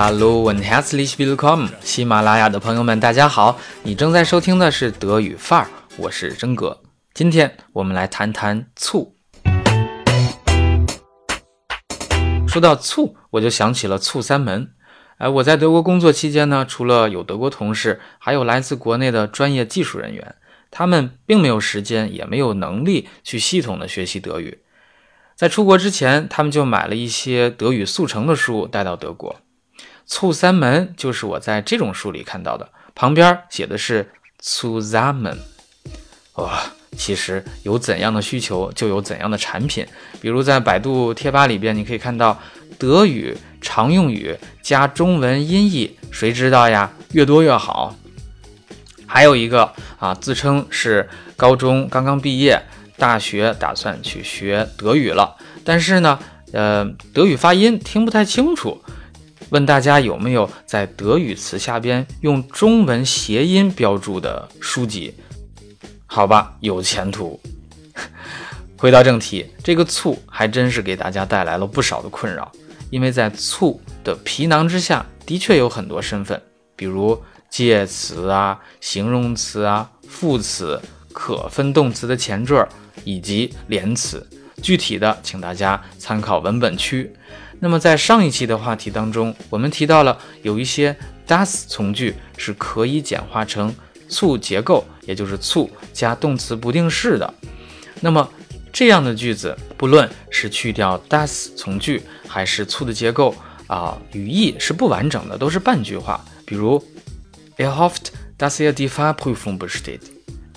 [0.00, 3.58] Hello and herzlich willkommen，喜马拉雅的朋友们，大家好！
[3.82, 6.80] 你正在收听的是德语范儿，我是真哥。
[7.12, 9.16] 今天我们来谈谈醋。
[12.46, 14.70] 说到醋，我就想起了醋三门。
[15.16, 20.36] 哎，我在德国工作期间呢，除了有德国同事，还有来自国内的专业技术人员，
[20.70, 24.60] 他们并没有时间，也没有能力去系统的学习德语。
[25.34, 29.40] 在出国之前，他们就买了一些德语速成的书带到德国。
[30.08, 34.10] 醋三门就是我在这种书里看到的，旁边写的是
[34.42, 35.36] zusammen。
[36.36, 36.62] 哇，
[36.96, 39.86] 其实有怎样的需求就有怎样的产品。
[40.20, 42.40] 比如在百度贴吧里边，你可以看到
[42.78, 46.90] 德语常用语加中文音译，谁知道呀？
[47.12, 47.94] 越多越好。
[49.06, 52.62] 还有一个啊，自称是高中刚刚毕业，
[52.96, 56.18] 大学打算去学德语了，但是呢，
[56.52, 58.82] 呃，德语发音听不太清楚。
[59.50, 65.14] 问大家有没有在德语词下边用中文谐音标注的书籍？
[66.06, 67.40] 好吧，有前途。
[68.76, 72.50] 回到正题，这个醋还真是给大家带来了不少的困扰，
[72.90, 76.40] 因为在醋的皮囊之下，的确有很多身份，
[76.76, 80.80] 比如介词啊、形容词啊、副词、
[81.12, 82.68] 可分动词的前缀
[83.04, 84.24] 以及连词。
[84.62, 87.12] 具体的，请大家参考文本区。
[87.60, 93.74] 那么在上一期的话题当中，我们提到了有一些 das 从句是可以简化成
[94.08, 97.34] 促结构，也就是促加动词不定式的。
[98.00, 98.30] 那么
[98.72, 103.34] 这样的句子，不论是去掉 das 从句，还是促的结构
[103.66, 106.24] 啊，语义是不完整的，都是半句话。
[106.46, 106.82] 比如
[107.56, 110.02] e hofft, dass er die Fahrprüfung besteht.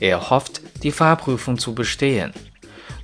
[0.00, 2.32] Er hofft, die Fahrprüfung zu bestehen.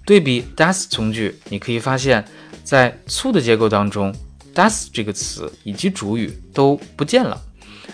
[0.04, 2.24] 对比 das 从句，你可以发现。
[2.64, 4.12] 在粗的结构当中
[4.54, 7.40] ，das 这个词以及主语都不见了。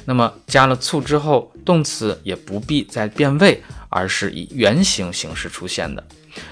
[0.04, 6.03] 那么加了醋之后，动词也不必再变位，而是以原形形式出现的。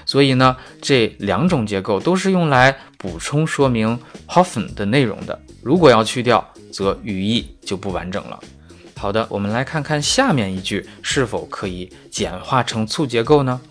[0.05, 3.97] 所以呢，这两种结构都是用来补充说明
[4.27, 5.41] hoffen 的内容的。
[5.63, 8.39] 如果要去掉，则语义就不完整了。
[8.95, 13.61] 好的，我们来看看下面一句是否可以简化成醋结构呢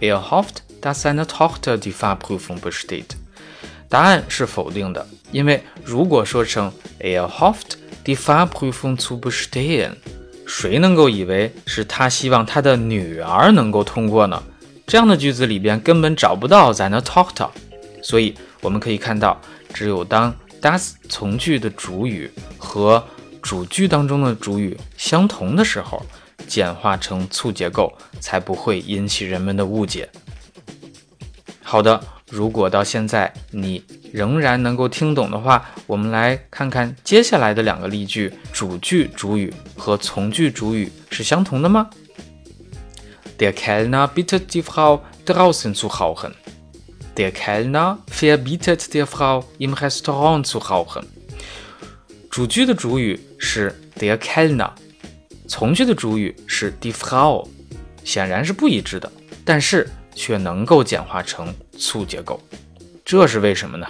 [0.00, 3.16] ？Er hofft, dass seine Tochter die Fahrprüfung besteht.
[3.96, 6.70] 答案是否定的，因为如果说成
[7.00, 9.92] Er hofft, die Fahrprüfung zu bestehen，
[10.46, 14.42] 谁能够以为是他希望他的女儿能够通过呢？
[14.86, 17.48] 这样的句子里边根本找不到 seine Tochter，
[18.02, 19.40] 所以我们可以看到，
[19.72, 23.02] 只有当 das 从句的主语和
[23.40, 26.04] 主句当中的主语相同的时候，
[26.46, 27.90] 简化成促结构，
[28.20, 30.06] 才不会引起人们的误解。
[31.62, 31.98] 好的。
[32.28, 41.88] 如果到现在你仍然能够听懂的话，我们来看看接下来的两个例句，主句主语和从句主语是相同的吗
[43.38, 46.32] ？Der Kellner bittet die Frau draußen zu rauchen.
[47.14, 51.04] Der Kellner verbietet der Frau im Restaurant zu rauchen.
[52.28, 54.70] 主句的主语是 der Kellner，
[55.46, 57.46] 从句的主语是 die Frau，
[58.02, 59.10] 显然是不一致的，
[59.44, 59.88] 但是。
[60.18, 62.40] 却能够简化成促结构，
[63.04, 63.86] 这是为什么呢？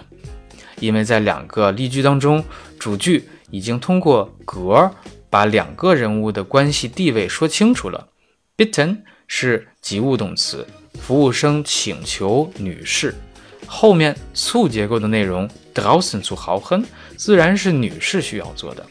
[0.80, 2.44] 因为在两个例句当中，
[2.78, 4.90] 主句已经通过格
[5.30, 8.08] 把两个人物的关系地位说清楚了。
[8.56, 10.66] Bitten 是及物动词，
[11.00, 13.14] 服务生请求女士，
[13.66, 16.84] 后面促结构的内容 d r a u s e n zu rauchen
[17.16, 18.84] 自然是女士需要做的。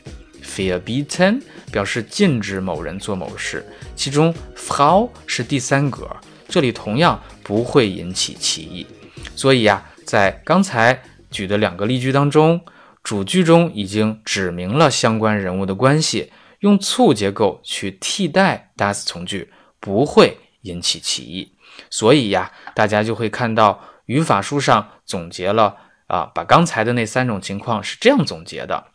[0.44, 1.42] Verbieten
[1.72, 6.10] 表示禁止某人做某事，其中 Frau 是第三格。
[6.48, 8.88] 这里同样不会引起歧义，
[9.36, 12.60] 所以呀，在刚才举的两个例句当中，
[13.04, 21.52] 主句中已经指明了相关人物的关系，用促结构去替代 das 从句不会引起歧义，
[21.92, 25.78] 所以呀，大家就会看到语法书上总结了
[26.08, 28.86] 啊，把刚才的那三种情况是这样总结的，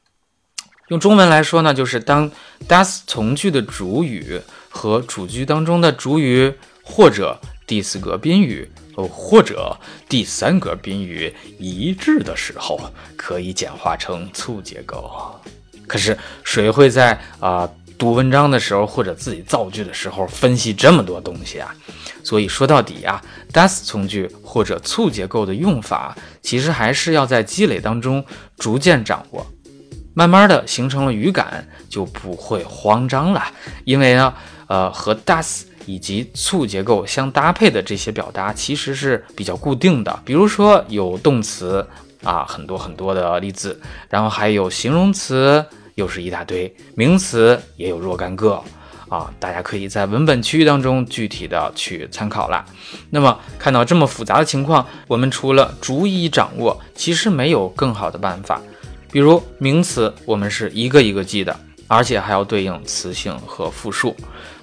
[0.89, 2.29] 用中文来说呢，就是当
[2.67, 6.55] das 从句的主语和主句当中的主语。
[6.83, 7.39] 或者
[7.71, 9.79] 第四格宾语，或者
[10.09, 12.81] 第三格宾语一致的时候，
[13.17, 15.09] 可以简化成促结构。
[15.87, 21.73] 可是谁会在啊读文章的时候，或者自己造句的时候分析这么多东西啊？
[22.25, 23.23] 所以说到底啊
[23.53, 28.25] ，das 从句或者促结构的用法，其实还是要在积累当中
[28.57, 29.47] 逐渐掌握，
[30.13, 33.45] 慢慢的形成了语感，就不会慌张了。
[33.85, 34.35] 因为呢，
[34.67, 35.70] 呃，和 das。
[35.87, 41.87] 以及促结构相搭配的这些表达其实是比较固定的，比如说有动词
[42.23, 48.63] 啊，很多很多的例子，然后还有形容词，又是一大堆，名词也有若干个
[49.09, 52.65] 啊，大家可以在文本区域当中具体的去参考啦。
[53.11, 58.61] 那么看到这么复杂的情况，我们除了逐一掌握，其实没有更好的办法。
[59.11, 61.59] 比如名词，我们是一个一个记的，
[61.91, 64.15] 而且还要对应词性和复数；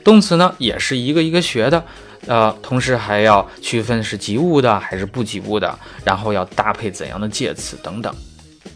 [0.01, 1.83] 动词呢，也是一个一个学的。
[2.25, 8.15] 呃，同时还要区分是及物的还是不及物的，然后要搭配怎样的介词等等。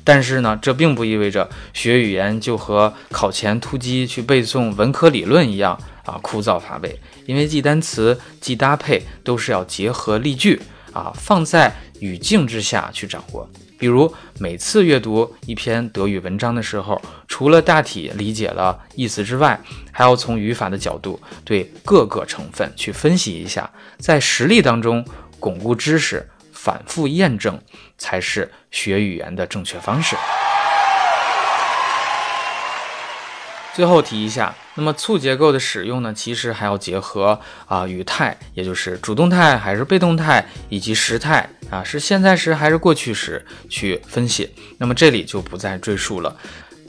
[0.04, 7.00] 但是呢，这并不意味着学语言就和考前突击去背诵文科理论一样啊枯燥乏味。
[7.26, 10.62] 因为记单词、记搭配都是要结合例句
[10.94, 13.50] 啊，放在语境之下去掌握。
[13.78, 19.60] 比如每次阅读一篇德语文章的时候，除了大体理解了意思之外，
[19.92, 23.68] 还要从语法的角度对各个成分去分析一下，
[23.98, 25.04] 在实例当中
[25.40, 27.60] 巩固知识，反复验证，
[27.98, 30.16] 才是学语言的正确方式。
[33.74, 44.50] 最后提一下，那么促结构的使用呢，其实还要结合啊语态，也就是主动态还是被动态，以及时态啊是现在时还是过去时去分析。
[44.78, 46.36] 那么这里就不再赘述了，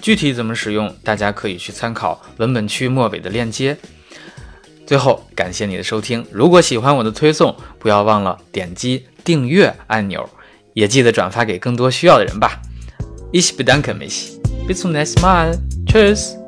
[0.01, 3.77] 具体怎么使用，大家可以去参考文本区末尾的链接。
[4.87, 10.29] 最后感谢你的收听，如果喜欢我的推送，不要忘了点击订阅按钮，
[10.75, 12.61] 也记得转发给更多需要的人吧。
[13.33, 14.39] Ich bedanke mich.
[14.69, 15.57] Bis zum nächsten Mal.
[15.87, 16.42] Tschüss.